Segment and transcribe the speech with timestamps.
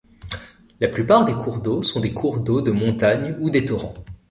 [0.79, 3.93] La plupart des cours d'eau sont des cours d'eau de montagne ou des torrents.